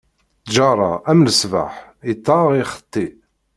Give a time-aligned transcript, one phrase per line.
[0.41, 1.73] Ttjaṛa am lmesbeḥ,
[2.11, 3.05] ittaɣ, ixetti.